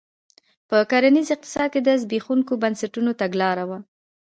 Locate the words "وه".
3.69-3.79